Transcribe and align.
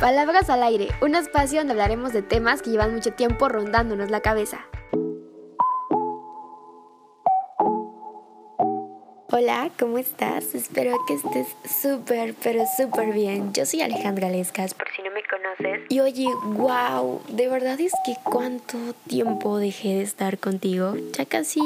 Palabras 0.00 0.50
al 0.50 0.62
aire, 0.62 0.88
un 1.00 1.14
espacio 1.14 1.58
donde 1.58 1.72
hablaremos 1.72 2.12
de 2.12 2.22
temas 2.22 2.62
que 2.62 2.70
llevan 2.70 2.94
mucho 2.94 3.12
tiempo 3.12 3.48
rondándonos 3.48 4.10
la 4.10 4.20
cabeza. 4.20 4.66
Hola, 9.30 9.70
¿cómo 9.78 9.98
estás? 9.98 10.54
Espero 10.54 10.96
que 11.06 11.14
estés 11.14 11.48
súper, 11.64 12.34
pero 12.42 12.64
súper 12.76 13.12
bien. 13.12 13.52
Yo 13.52 13.66
soy 13.66 13.82
Alejandra 13.82 14.28
Lescas, 14.28 14.74
por 14.74 14.86
si 14.94 15.02
no 15.02 15.10
me 15.10 15.22
conoces. 15.24 15.86
Y 15.88 16.00
oye, 16.00 16.26
wow, 16.44 17.20
de 17.28 17.48
verdad 17.48 17.80
es 17.80 17.92
que 18.04 18.14
cuánto 18.22 18.78
tiempo 19.08 19.58
dejé 19.58 19.94
de 19.94 20.02
estar 20.02 20.38
contigo. 20.38 20.94
Ya 21.16 21.24
casi 21.24 21.60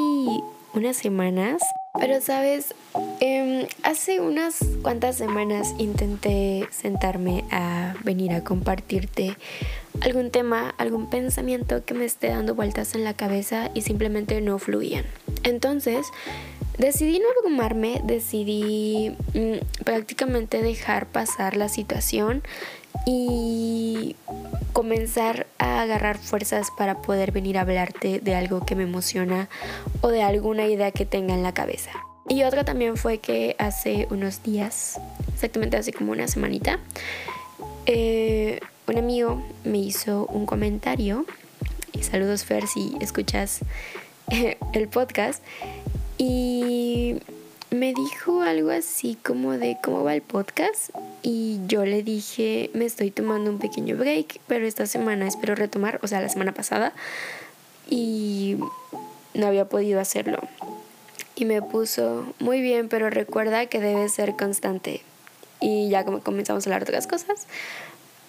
unas 0.73 0.97
semanas. 0.97 1.61
Pero 1.99 2.21
sabes, 2.21 2.73
em, 3.19 3.67
hace 3.83 4.19
unas 4.19 4.59
cuantas 4.81 5.17
semanas 5.17 5.73
intenté 5.77 6.67
sentarme 6.71 7.43
a 7.51 7.95
venir 8.03 8.31
a 8.33 8.43
compartirte 8.43 9.35
algún 10.01 10.31
tema, 10.31 10.73
algún 10.77 11.09
pensamiento 11.09 11.83
que 11.83 11.93
me 11.93 12.05
esté 12.05 12.29
dando 12.29 12.55
vueltas 12.55 12.95
en 12.95 13.03
la 13.03 13.13
cabeza 13.13 13.69
y 13.73 13.81
simplemente 13.81 14.39
no 14.41 14.59
fluían. 14.59 15.05
Entonces, 15.43 16.07
decidí 16.77 17.19
no 17.19 17.25
abrumarme, 17.37 18.01
decidí 18.05 19.15
mm, 19.33 19.83
prácticamente 19.83 20.61
dejar 20.61 21.05
pasar 21.07 21.57
la 21.57 21.69
situación 21.69 22.43
y 23.05 24.15
comenzar 24.73 25.47
a 25.57 25.81
agarrar 25.81 26.17
fuerzas 26.17 26.69
para 26.77 27.01
poder 27.01 27.31
venir 27.31 27.57
a 27.57 27.61
hablarte 27.61 28.19
de 28.19 28.35
algo 28.35 28.65
que 28.65 28.75
me 28.75 28.83
emociona 28.83 29.49
o 30.01 30.09
de 30.09 30.23
alguna 30.23 30.67
idea 30.67 30.91
que 30.91 31.05
tenga 31.05 31.33
en 31.33 31.43
la 31.43 31.53
cabeza. 31.53 31.91
Y 32.27 32.43
otra 32.43 32.63
también 32.63 32.95
fue 32.95 33.17
que 33.17 33.55
hace 33.57 34.07
unos 34.11 34.43
días, 34.43 34.99
exactamente 35.33 35.77
hace 35.77 35.91
como 35.91 36.11
una 36.11 36.27
semanita, 36.27 36.79
eh, 37.87 38.59
un 38.87 38.97
amigo 38.97 39.43
me 39.63 39.79
hizo 39.79 40.27
un 40.27 40.45
comentario, 40.45 41.25
saludos 42.01 42.45
Fer 42.45 42.67
si 42.67 42.95
escuchas 43.01 43.61
el 44.73 44.87
podcast, 44.89 45.43
y 46.19 47.15
me 47.71 47.93
dijo 47.93 48.41
algo 48.41 48.71
así 48.71 49.17
como 49.23 49.51
de 49.53 49.77
cómo 49.83 50.03
va 50.03 50.15
el 50.15 50.21
podcast 50.21 50.89
y 51.21 51.59
yo 51.67 51.85
le 51.85 52.01
dije 52.01 52.71
me 52.73 52.85
estoy 52.85 53.11
tomando 53.11 53.51
un 53.51 53.59
pequeño 53.59 53.95
break 53.95 54.39
pero 54.47 54.65
esta 54.65 54.87
semana 54.87 55.27
espero 55.27 55.53
retomar 55.55 55.99
o 56.01 56.07
sea 56.07 56.19
la 56.19 56.29
semana 56.29 56.53
pasada 56.53 56.93
y 57.89 58.57
no 59.33 59.47
había 59.47 59.65
podido 59.65 59.99
hacerlo. 59.99 60.39
Y 61.35 61.45
me 61.45 61.61
puso 61.61 62.33
muy 62.39 62.61
bien 62.61 62.89
pero 62.89 63.09
recuerda 63.09 63.65
que 63.67 63.79
debes 63.79 64.13
ser 64.13 64.35
constante 64.35 65.01
y 65.61 65.89
ya 65.89 66.05
como 66.05 66.21
comenzamos 66.21 66.65
a 66.65 66.69
hablar 66.69 66.85
de 66.85 66.91
otras 66.91 67.07
cosas. 67.07 67.47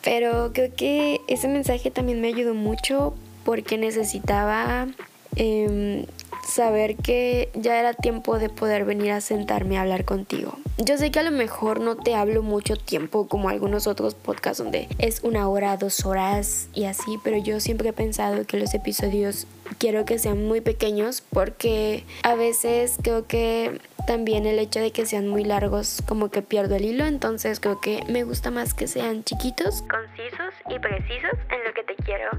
Pero 0.02 0.52
creo 0.54 0.74
que 0.74 1.20
ese 1.26 1.48
mensaje 1.48 1.90
también 1.90 2.20
me 2.20 2.28
ayudó 2.28 2.54
mucho 2.54 3.14
porque 3.44 3.76
necesitaba 3.76 4.88
eh, 5.36 6.06
saber 6.46 6.96
que 6.96 7.50
ya 7.54 7.78
era 7.78 7.94
tiempo 7.94 8.38
de 8.38 8.48
poder 8.48 8.84
venir 8.84 9.12
a 9.12 9.20
sentarme 9.20 9.78
a 9.78 9.82
hablar 9.82 10.04
contigo. 10.04 10.58
Yo 10.78 10.96
sé 10.96 11.10
que 11.10 11.18
a 11.18 11.22
lo 11.22 11.30
mejor 11.30 11.80
no 11.80 11.96
te 11.96 12.14
hablo 12.14 12.42
mucho 12.42 12.76
tiempo 12.76 13.28
como 13.28 13.48
algunos 13.48 13.86
otros 13.86 14.14
podcasts 14.14 14.62
donde 14.62 14.88
es 14.98 15.22
una 15.22 15.48
hora, 15.48 15.76
dos 15.76 16.06
horas 16.06 16.68
y 16.74 16.84
así, 16.84 17.18
pero 17.22 17.36
yo 17.36 17.60
siempre 17.60 17.90
he 17.90 17.92
pensado 17.92 18.46
que 18.46 18.58
los 18.58 18.74
episodios 18.74 19.46
quiero 19.78 20.04
que 20.04 20.18
sean 20.18 20.46
muy 20.46 20.60
pequeños 20.60 21.22
porque 21.30 22.04
a 22.22 22.34
veces 22.34 22.96
creo 23.02 23.26
que 23.26 23.80
también 24.06 24.46
el 24.46 24.58
hecho 24.58 24.80
de 24.80 24.90
que 24.90 25.06
sean 25.06 25.28
muy 25.28 25.44
largos 25.44 26.02
como 26.08 26.30
que 26.30 26.42
pierdo 26.42 26.74
el 26.76 26.84
hilo, 26.84 27.06
entonces 27.06 27.60
creo 27.60 27.80
que 27.80 28.02
me 28.08 28.24
gusta 28.24 28.50
más 28.50 28.74
que 28.74 28.88
sean 28.88 29.22
chiquitos, 29.24 29.82
concisos 29.82 30.39
y 30.74 30.78
precisos 30.78 31.32
en 31.50 31.64
lo 31.64 31.74
que 31.74 31.82
te 31.82 31.94
quiero 32.04 32.30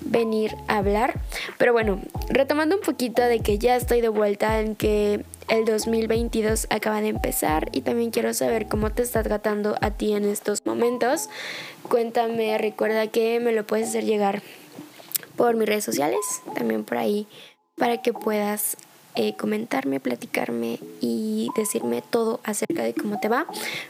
venir 0.00 0.54
a 0.68 0.78
hablar. 0.78 1.14
Pero 1.58 1.72
bueno, 1.72 2.00
retomando 2.28 2.76
un 2.76 2.82
poquito 2.82 3.22
de 3.22 3.40
que 3.40 3.58
ya 3.58 3.76
estoy 3.76 4.00
de 4.00 4.08
vuelta 4.08 4.60
en 4.60 4.76
que 4.76 5.24
el 5.48 5.64
2022 5.64 6.66
acaba 6.70 7.00
de 7.00 7.08
empezar 7.08 7.68
y 7.72 7.82
también 7.82 8.10
quiero 8.10 8.34
saber 8.34 8.66
cómo 8.66 8.90
te 8.90 9.02
está 9.02 9.22
tratando 9.22 9.76
a 9.80 9.90
ti 9.92 10.12
en 10.12 10.24
estos 10.24 10.66
momentos. 10.66 11.28
Cuéntame, 11.88 12.58
recuerda 12.58 13.06
que 13.06 13.40
me 13.40 13.52
lo 13.52 13.64
puedes 13.64 13.88
hacer 13.88 14.04
llegar 14.04 14.42
por 15.36 15.54
mis 15.54 15.68
redes 15.68 15.84
sociales, 15.84 16.20
también 16.54 16.84
por 16.84 16.98
ahí, 16.98 17.26
para 17.76 18.02
que 18.02 18.12
puedas 18.12 18.76
eh, 19.16 19.34
comentarme, 19.36 20.00
platicarme 20.00 20.78
y 21.00 21.48
decirme 21.56 22.02
todo 22.02 22.40
acerca 22.44 22.82
de 22.82 22.94
cómo 22.94 23.18
te 23.20 23.28
va. 23.28 23.46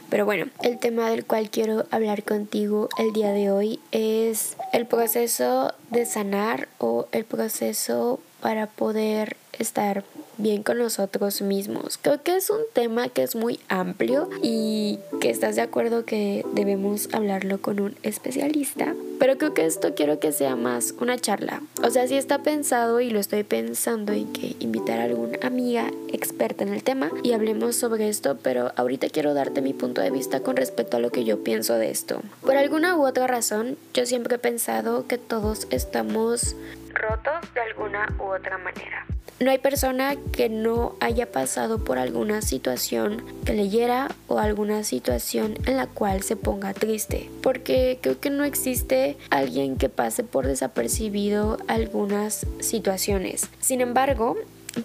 Pero 0.09 0.25
bueno, 0.25 0.47
el 0.63 0.79
tema 0.79 1.09
del 1.09 1.25
cual 1.25 1.49
quiero 1.49 1.85
hablar 1.91 2.23
contigo 2.23 2.89
el 2.97 3.13
día 3.13 3.31
de 3.31 3.51
hoy 3.51 3.79
es 3.91 4.57
el 4.73 4.85
proceso 4.87 5.73
de 5.91 6.05
sanar 6.05 6.67
o 6.77 7.07
el 7.11 7.25
proceso 7.25 8.19
para 8.41 8.67
poder 8.67 9.37
estar 9.53 10.03
bien 10.37 10.63
con 10.63 10.77
nosotros 10.77 11.41
mismos. 11.41 11.97
Creo 12.01 12.21
que 12.23 12.35
es 12.35 12.49
un 12.49 12.61
tema 12.73 13.09
que 13.09 13.23
es 13.23 13.35
muy 13.35 13.59
amplio 13.69 14.29
y 14.41 14.99
que 15.19 15.29
estás 15.29 15.55
de 15.55 15.61
acuerdo 15.61 16.05
que 16.05 16.45
debemos 16.53 17.09
hablarlo 17.13 17.61
con 17.61 17.79
un 17.79 17.95
especialista. 18.03 18.95
Pero 19.19 19.37
creo 19.37 19.53
que 19.53 19.65
esto 19.65 19.95
quiero 19.95 20.19
que 20.19 20.31
sea 20.31 20.55
más 20.55 20.93
una 20.99 21.17
charla. 21.17 21.61
O 21.83 21.89
sea, 21.89 22.07
si 22.07 22.15
está 22.15 22.43
pensado 22.43 23.01
y 23.01 23.09
lo 23.09 23.19
estoy 23.19 23.43
pensando 23.43 24.13
en 24.13 24.31
que 24.31 24.55
invitar 24.59 24.99
a 24.99 25.05
alguna 25.05 25.39
amiga 25.41 25.91
experta 26.09 26.63
en 26.63 26.73
el 26.73 26.83
tema 26.83 27.09
y 27.23 27.33
hablemos 27.33 27.75
sobre 27.75 28.09
esto, 28.09 28.37
pero 28.41 28.71
ahorita 28.75 29.09
quiero 29.09 29.33
darte 29.33 29.61
mi 29.61 29.73
punto 29.73 30.01
de 30.01 30.11
vista 30.11 30.41
con 30.41 30.55
respecto 30.55 30.97
a 30.97 30.99
lo 30.99 31.11
que 31.11 31.23
yo 31.23 31.43
pienso 31.43 31.73
de 31.75 31.89
esto. 31.89 32.21
Por 32.41 32.57
alguna 32.57 32.95
u 32.95 33.05
otra 33.07 33.25
razón, 33.25 33.77
yo 33.93 34.05
siempre 34.05 34.35
he 34.35 34.39
pensado 34.39 35.07
que 35.07 35.17
todos 35.17 35.67
estamos 35.71 36.55
rotos 36.97 37.53
de 37.53 37.61
alguna 37.61 38.07
u 38.19 38.23
otra 38.23 38.57
manera. 38.57 39.05
No 39.39 39.51
hay 39.51 39.59
persona 39.59 40.15
que 40.31 40.49
no 40.49 40.95
haya 40.99 41.31
pasado 41.31 41.83
por 41.83 41.99
alguna 41.99 42.41
situación 42.41 43.23
que 43.45 43.53
le 43.53 43.69
hiera 43.69 44.09
o 44.27 44.39
alguna 44.39 44.83
situación 44.83 45.53
en 45.67 45.77
la 45.77 45.85
cual 45.85 46.23
se 46.23 46.35
ponga 46.35 46.73
triste, 46.73 47.29
porque 47.43 47.99
creo 48.01 48.19
que 48.19 48.31
no 48.31 48.45
existe 48.45 49.15
alguien 49.29 49.77
que 49.77 49.89
pase 49.89 50.23
por 50.23 50.47
desapercibido 50.47 51.59
algunas 51.67 52.47
situaciones. 52.61 53.47
Sin 53.59 53.81
embargo, 53.81 54.37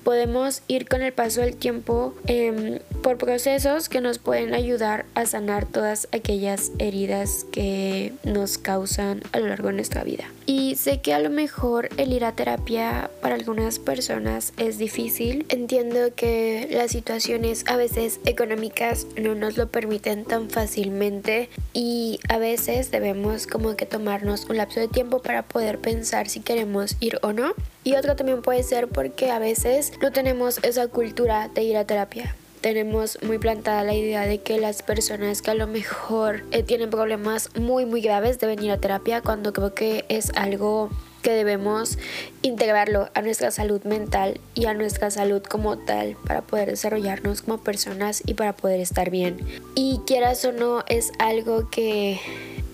podemos 0.05 0.63
ir 0.69 0.87
con 0.87 1.01
el 1.01 1.15
paso 1.15 1.41
del 1.41 1.57
tiempo 1.57 2.15
em, 2.27 2.79
por 3.03 3.19
procesos 3.19 3.89
que 3.89 4.01
nos 4.01 4.19
pueden 4.19 4.55
ayudar 4.55 5.05
a 5.15 5.27
sanar 5.27 5.67
todas 5.67 6.09
aquellas 6.13 6.71
heridas 6.79 7.45
que 7.51 8.13
nos 8.23 8.59
causan 8.59 9.23
a 9.33 9.41
lo 9.41 9.49
largo 9.49 9.69
de 9.69 9.75
nuestra 9.75 10.05
vida. 10.05 10.25
Y 10.47 10.77
sé 10.77 11.01
que 11.01 11.13
a 11.13 11.19
lo 11.19 11.29
mejor 11.29 11.89
el 11.97 12.13
ir 12.13 12.25
a 12.25 12.33
terapia 12.33 13.11
para 13.21 13.35
algunas 13.35 13.81
personas 13.81 14.53
es 14.57 14.79
difícil. 14.79 15.47
Entiendo 15.49 16.15
que 16.15 16.69
las 16.71 16.93
situaciones 16.93 17.65
a 17.67 17.77
veces 17.77 18.21
económicas 18.25 19.07
no 19.21 19.35
nos 19.35 19.57
lo 19.57 19.69
permiten 19.69 20.25
tan 20.25 20.49
fácilmente 20.49 21.49
y 21.73 22.21
a 22.29 22.39
veces 22.39 22.91
debemos 22.91 23.47
como 23.49 23.75
que 23.75 23.87
tomarnos 23.87 24.49
un 24.49 24.59
lapso 24.59 24.79
de 24.79 24.89
tiempo 24.89 25.21
para 25.21 25.43
poder 25.43 25.79
pensar 25.79 26.29
si 26.29 26.41
queremos 26.41 26.97
ir 27.01 27.19
o 27.23 27.33
no. 27.33 27.55
Y 27.83 27.95
otro 27.97 28.15
también 28.15 28.43
puede 28.43 28.63
ser 28.63 28.87
porque 28.87 29.33
a 29.33 29.41
veces 29.41 29.93
no 30.01 30.13
tenemos 30.13 30.61
esa 30.63 30.87
cultura 30.87 31.49
de 31.49 31.65
ir 31.65 31.77
a 31.77 31.85
terapia 31.85 32.37
tenemos 32.63 33.19
muy 33.23 33.39
plantada 33.39 33.83
la 33.83 33.93
idea 33.93 34.23
de 34.23 34.39
que 34.39 34.59
las 34.59 34.83
personas 34.83 35.43
que 35.43 35.51
a 35.51 35.55
lo 35.55 35.67
mejor 35.67 36.45
eh, 36.53 36.63
tienen 36.63 36.89
problemas 36.89 37.51
muy 37.59 37.85
muy 37.85 38.01
graves 38.01 38.39
deben 38.39 38.63
ir 38.63 38.71
a 38.71 38.79
terapia 38.79 39.21
cuando 39.21 39.53
creo 39.53 39.75
que 39.75 40.05
es 40.09 40.31
algo 40.37 40.89
que 41.23 41.33
debemos 41.33 41.99
integrarlo 42.43 43.09
a 43.15 43.23
nuestra 43.23 43.51
salud 43.51 43.83
mental 43.85 44.41
y 44.55 44.67
a 44.67 44.75
nuestra 44.75 45.11
salud 45.11 45.43
como 45.43 45.77
tal 45.77 46.17
para 46.27 46.43
poder 46.43 46.71
desarrollarnos 46.71 47.43
como 47.43 47.59
personas 47.59 48.23
y 48.27 48.35
para 48.35 48.55
poder 48.55 48.81
estar 48.81 49.11
bien. 49.11 49.39
Y 49.75 50.01
quieras 50.07 50.45
o 50.45 50.53
no, 50.53 50.85
es 50.89 51.13
algo 51.19 51.69
que 51.71 52.21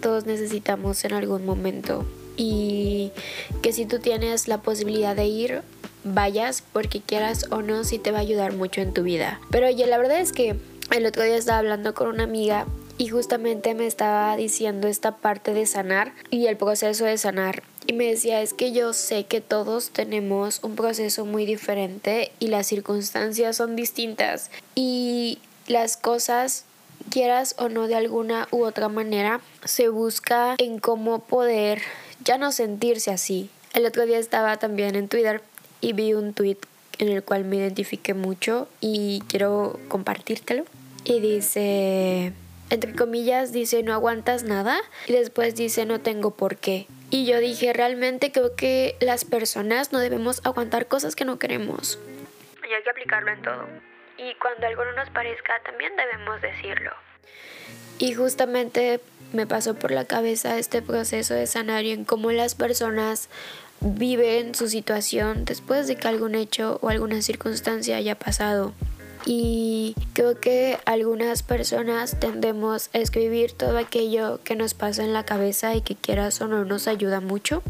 todos 0.00 0.26
necesitamos 0.26 1.04
en 1.04 1.12
algún 1.12 1.44
momento 1.44 2.06
y 2.36 3.10
que 3.62 3.72
si 3.72 3.84
tú 3.84 3.98
tienes 3.98 4.48
la 4.48 4.58
posibilidad 4.62 5.16
de 5.16 5.26
ir, 5.26 5.62
vayas 6.04 6.62
porque 6.72 7.00
quieras 7.00 7.46
o 7.50 7.62
no, 7.62 7.84
si 7.84 7.98
te 7.98 8.10
va 8.10 8.18
a 8.18 8.22
ayudar 8.22 8.52
mucho 8.54 8.80
en 8.80 8.92
tu 8.92 9.02
vida. 9.02 9.40
Pero 9.50 9.66
oye, 9.66 9.86
la 9.86 9.98
verdad 9.98 10.20
es 10.20 10.32
que 10.32 10.56
el 10.90 11.06
otro 11.06 11.22
día 11.22 11.36
estaba 11.36 11.58
hablando 11.58 11.94
con 11.94 12.08
una 12.08 12.24
amiga 12.24 12.66
y 12.98 13.08
justamente 13.08 13.74
me 13.74 13.86
estaba 13.86 14.36
diciendo 14.36 14.88
esta 14.88 15.16
parte 15.16 15.54
de 15.54 15.66
sanar 15.66 16.12
y 16.30 16.46
el 16.46 16.56
proceso 16.56 17.04
de 17.04 17.16
sanar. 17.16 17.62
Y 17.86 17.92
me 17.92 18.06
decía, 18.06 18.42
es 18.42 18.52
que 18.52 18.72
yo 18.72 18.92
sé 18.92 19.24
que 19.24 19.40
todos 19.40 19.90
tenemos 19.90 20.60
un 20.62 20.74
proceso 20.74 21.24
muy 21.24 21.46
diferente 21.46 22.32
y 22.38 22.48
las 22.48 22.66
circunstancias 22.66 23.56
son 23.56 23.76
distintas 23.76 24.50
y 24.74 25.38
las 25.66 25.96
cosas 25.96 26.64
quieras 27.10 27.54
o 27.58 27.68
no 27.68 27.86
de 27.86 27.94
alguna 27.94 28.48
u 28.50 28.64
otra 28.64 28.88
manera, 28.88 29.40
se 29.64 29.88
busca 29.88 30.54
en 30.58 30.78
cómo 30.78 31.20
poder 31.20 31.80
ya 32.24 32.36
no 32.36 32.52
sentirse 32.52 33.10
así. 33.10 33.50
El 33.74 33.86
otro 33.86 34.06
día 34.06 34.18
estaba 34.18 34.56
también 34.56 34.96
en 34.96 35.08
Twitter 35.08 35.42
y 35.80 35.92
vi 35.92 36.14
un 36.14 36.34
tweet 36.34 36.58
en 36.98 37.08
el 37.08 37.22
cual 37.22 37.44
me 37.44 37.56
identifiqué 37.56 38.14
mucho 38.14 38.68
y 38.80 39.22
quiero 39.28 39.78
compartírtelo. 39.88 40.64
Y 41.04 41.20
dice, 41.20 42.32
entre 42.70 42.94
comillas, 42.94 43.52
dice 43.52 43.82
no 43.82 43.94
aguantas 43.94 44.42
nada 44.42 44.80
y 45.06 45.12
después 45.12 45.54
dice 45.54 45.86
no 45.86 46.00
tengo 46.00 46.32
por 46.32 46.56
qué. 46.56 46.86
Y 47.10 47.24
yo 47.24 47.38
dije, 47.38 47.72
realmente 47.72 48.32
creo 48.32 48.54
que 48.54 48.96
las 49.00 49.24
personas 49.24 49.92
no 49.92 49.98
debemos 49.98 50.42
aguantar 50.44 50.88
cosas 50.88 51.16
que 51.16 51.24
no 51.24 51.38
queremos. 51.38 51.98
Y 52.68 52.74
hay 52.74 52.82
que 52.82 52.90
aplicarlo 52.90 53.32
en 53.32 53.42
todo. 53.42 53.66
Y 54.18 54.34
cuando 54.34 54.66
algo 54.66 54.84
no 54.84 54.92
nos 54.92 55.08
parezca, 55.10 55.54
también 55.64 55.92
debemos 55.96 56.42
decirlo. 56.42 56.90
Y 57.98 58.12
justamente 58.12 59.00
me 59.32 59.46
pasó 59.46 59.74
por 59.74 59.90
la 59.90 60.04
cabeza 60.04 60.58
este 60.58 60.82
proceso 60.82 61.34
de 61.34 61.46
sanar 61.46 61.84
y 61.84 61.92
en 61.92 62.04
cómo 62.04 62.30
las 62.30 62.54
personas 62.54 63.28
viven 63.80 64.54
su 64.54 64.68
situación 64.68 65.44
después 65.44 65.86
de 65.86 65.96
que 65.96 66.08
algún 66.08 66.34
hecho 66.34 66.78
o 66.82 66.88
alguna 66.88 67.22
circunstancia 67.22 67.96
haya 67.96 68.18
pasado. 68.18 68.72
Y 69.26 69.94
creo 70.14 70.40
que 70.40 70.78
algunas 70.84 71.42
personas 71.42 72.18
tendemos 72.18 72.90
a 72.94 72.98
escribir 72.98 73.52
todo 73.52 73.76
aquello 73.78 74.40
que 74.42 74.56
nos 74.56 74.74
pasa 74.74 75.04
en 75.04 75.12
la 75.12 75.24
cabeza 75.24 75.74
y 75.74 75.82
que 75.82 75.96
quieras 75.96 76.40
o 76.40 76.48
no 76.48 76.64
nos 76.64 76.88
ayuda 76.88 77.20
mucho. 77.20 77.62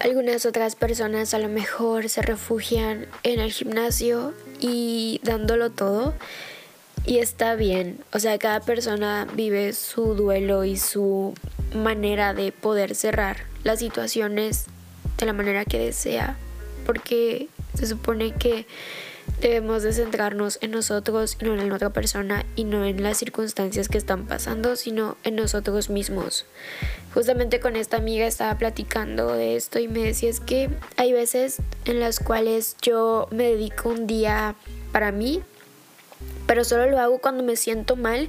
Algunas 0.00 0.46
otras 0.46 0.76
personas 0.76 1.34
a 1.34 1.38
lo 1.38 1.48
mejor 1.48 2.08
se 2.08 2.22
refugian 2.22 3.06
en 3.22 3.38
el 3.38 3.52
gimnasio 3.52 4.34
y 4.58 5.20
dándolo 5.22 5.70
todo. 5.70 6.14
Y 7.04 7.18
está 7.18 7.54
bien, 7.54 7.98
o 8.12 8.18
sea, 8.18 8.38
cada 8.38 8.60
persona 8.60 9.26
vive 9.34 9.72
su 9.72 10.14
duelo 10.14 10.64
y 10.64 10.76
su 10.76 11.34
manera 11.74 12.34
de 12.34 12.52
poder 12.52 12.94
cerrar 12.94 13.44
las 13.62 13.78
situaciones 13.78 14.66
de 15.20 15.26
la 15.26 15.32
manera 15.32 15.64
que 15.64 15.78
desea, 15.78 16.36
porque 16.86 17.48
se 17.74 17.86
supone 17.86 18.34
que 18.34 18.66
debemos 19.40 19.82
de 19.82 19.92
centrarnos 19.92 20.58
en 20.60 20.72
nosotros 20.72 21.36
y 21.40 21.44
no 21.44 21.54
en 21.54 21.68
la 21.68 21.74
otra 21.74 21.90
persona 21.90 22.44
y 22.56 22.64
no 22.64 22.84
en 22.84 23.02
las 23.02 23.18
circunstancias 23.18 23.88
que 23.88 23.98
están 23.98 24.26
pasando, 24.26 24.76
sino 24.76 25.16
en 25.24 25.36
nosotros 25.36 25.88
mismos. 25.88 26.46
Justamente 27.14 27.60
con 27.60 27.76
esta 27.76 27.96
amiga 27.96 28.26
estaba 28.26 28.56
platicando 28.58 29.32
de 29.32 29.56
esto 29.56 29.78
y 29.78 29.88
me 29.88 30.00
decía 30.00 30.30
es 30.30 30.40
que 30.40 30.70
hay 30.96 31.12
veces 31.12 31.58
en 31.84 32.00
las 32.00 32.20
cuales 32.20 32.76
yo 32.82 33.28
me 33.30 33.44
dedico 33.44 33.88
un 33.88 34.06
día 34.06 34.56
para 34.92 35.12
mí, 35.12 35.42
pero 36.46 36.64
solo 36.64 36.90
lo 36.90 36.98
hago 36.98 37.18
cuando 37.18 37.42
me 37.42 37.56
siento 37.56 37.96
mal 37.96 38.28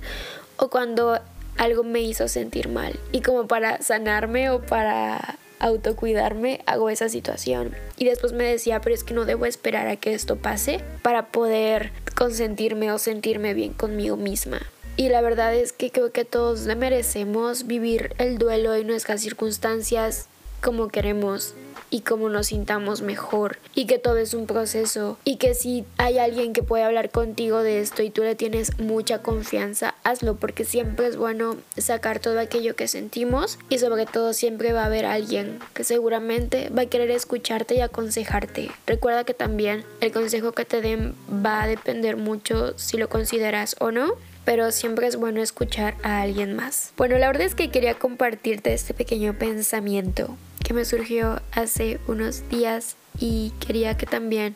o 0.58 0.70
cuando 0.70 1.20
algo 1.58 1.84
me 1.84 2.02
hizo 2.02 2.28
sentir 2.28 2.70
mal 2.70 2.98
y 3.12 3.22
como 3.22 3.48
para 3.48 3.82
sanarme 3.82 4.50
o 4.50 4.62
para 4.62 5.38
autocuidarme, 5.62 6.62
hago 6.66 6.90
esa 6.90 7.08
situación. 7.08 7.74
Y 7.98 8.06
después 8.06 8.34
me 8.34 8.44
decía, 8.44 8.82
pero 8.82 8.96
es 8.96 9.04
que 9.04 9.14
no 9.14 9.26
debo 9.26 9.46
esperar 9.46 9.88
a 9.88 9.96
que 9.96 10.14
esto 10.14 10.36
pase 10.36 10.82
para 11.02 11.28
poder 11.28 11.92
consentirme 12.16 12.92
o 12.92 12.98
sentirme 12.98 13.54
bien 13.54 13.74
conmigo 13.74 14.18
misma. 14.18 14.60
Y 14.98 15.10
la 15.10 15.22
verdad 15.22 15.56
es 15.56 15.72
que 15.72 15.92
creo 15.92 16.12
que 16.12 16.26
todos 16.26 16.66
merecemos 16.76 17.66
vivir 17.66 18.14
el 18.18 18.38
duelo 18.38 18.78
y 18.78 18.84
nuestras 18.84 19.22
circunstancias 19.22 20.28
como 20.62 20.90
queremos 20.90 21.56
y 21.92 22.02
cómo 22.02 22.30
nos 22.30 22.48
sintamos 22.48 23.04
mejor 23.04 23.60
y 23.76 23.86
que 23.86 24.00
todo 24.00 24.18
es 24.18 24.34
un 24.34 24.48
proceso 24.48 25.20
y 25.24 25.36
que 25.36 25.54
si 25.54 25.86
hay 25.98 26.18
alguien 26.18 26.54
que 26.54 26.64
puede 26.64 26.84
hablar 26.84 27.12
contigo 27.12 27.62
de 27.62 27.82
esto 27.82 28.02
y 28.02 28.10
tú 28.10 28.24
le 28.24 28.34
tienes 28.34 28.80
mucha 28.80 29.22
confianza, 29.22 29.94
hazlo 30.04 30.36
porque 30.38 30.64
siempre 30.64 31.06
es 31.06 31.18
bueno 31.18 31.58
sacar 31.78 32.20
todo 32.20 32.40
aquello 32.40 32.76
que 32.76 32.88
sentimos 32.88 33.60
y 33.70 33.78
sobre 33.78 34.06
todo 34.08 34.34
siempre 34.34 34.74
va 34.74 34.84
a 34.84 34.86
haber 34.86 35.06
alguien 35.06 35.60
que 35.74 35.84
seguramente 35.84 36.70
va 36.70 36.84
a 36.84 36.88
querer 36.88 37.12
escucharte 37.12 37.76
y 37.76 37.82
aconsejarte. 37.82 38.72
Recuerda 38.88 39.26
que 39.26 39.34
también 39.34 39.84
el 40.00 40.12
consejo 40.12 40.54
que 40.54 40.66
te 40.66 40.82
den 40.82 41.14
va 41.46 41.62
a 41.62 41.68
depender 41.68 42.16
mucho 42.18 42.78
si 42.78 42.98
lo 42.98 43.10
consideras 43.10 43.76
o 43.80 43.92
no 43.92 44.16
pero 44.44 44.72
siempre 44.72 45.06
es 45.06 45.18
bueno 45.18 45.40
escuchar 45.40 45.96
a 46.02 46.22
alguien 46.22 46.56
más. 46.56 46.94
Bueno, 46.98 47.20
la 47.20 47.28
verdad 47.28 47.44
es 47.44 47.54
que 47.54 47.70
quería 47.70 48.00
compartirte 48.00 48.74
este 48.74 48.96
pequeño 48.96 49.38
pensamiento 49.38 50.36
que 50.64 50.74
me 50.74 50.86
surgió 50.86 51.42
hace 51.52 52.00
unos 52.08 52.48
días 52.50 52.96
y 53.20 53.52
quería 53.60 53.98
que 53.98 54.06
también 54.06 54.56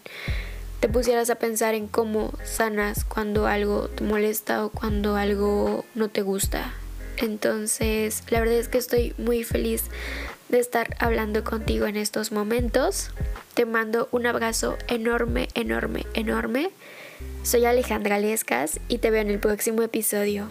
te 0.79 0.89
pusieras 0.89 1.29
a 1.29 1.35
pensar 1.35 1.73
en 1.73 1.87
cómo 1.87 2.33
sanas 2.43 3.05
cuando 3.05 3.47
algo 3.47 3.87
te 3.89 4.03
molesta 4.03 4.65
o 4.65 4.69
cuando 4.69 5.15
algo 5.15 5.85
no 5.95 6.09
te 6.09 6.21
gusta. 6.21 6.73
Entonces, 7.17 8.23
la 8.29 8.39
verdad 8.39 8.55
es 8.55 8.67
que 8.67 8.77
estoy 8.77 9.13
muy 9.17 9.43
feliz 9.43 9.85
de 10.49 10.59
estar 10.59 10.95
hablando 10.99 11.43
contigo 11.43 11.87
en 11.87 11.95
estos 11.95 12.31
momentos. 12.31 13.11
Te 13.53 13.65
mando 13.65 14.09
un 14.11 14.27
abrazo 14.27 14.77
enorme, 14.87 15.47
enorme, 15.55 16.05
enorme. 16.13 16.69
Soy 17.43 17.65
Alejandra 17.65 18.19
Lescas 18.19 18.79
y 18.87 18.97
te 18.97 19.11
veo 19.11 19.21
en 19.21 19.31
el 19.31 19.39
próximo 19.39 19.81
episodio. 19.81 20.49